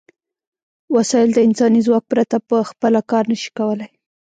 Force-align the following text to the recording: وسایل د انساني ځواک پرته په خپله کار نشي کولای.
وسایل 0.95 1.29
د 1.33 1.39
انساني 1.47 1.79
ځواک 1.87 2.03
پرته 2.11 2.37
په 2.49 2.57
خپله 2.69 2.99
کار 3.11 3.23
نشي 3.31 3.49
کولای. 3.57 3.89